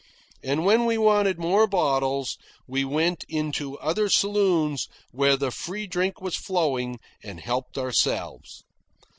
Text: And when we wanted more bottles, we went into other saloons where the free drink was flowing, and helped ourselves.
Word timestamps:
And 0.43 0.65
when 0.65 0.85
we 0.85 0.97
wanted 0.97 1.37
more 1.37 1.67
bottles, 1.67 2.35
we 2.67 2.83
went 2.83 3.23
into 3.29 3.77
other 3.77 4.09
saloons 4.09 4.87
where 5.11 5.37
the 5.37 5.51
free 5.51 5.85
drink 5.85 6.19
was 6.19 6.35
flowing, 6.35 6.97
and 7.23 7.39
helped 7.39 7.77
ourselves. 7.77 8.63